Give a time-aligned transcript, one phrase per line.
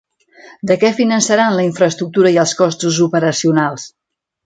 [0.71, 3.89] De què finançaran la infraestructura i els costs operacionals?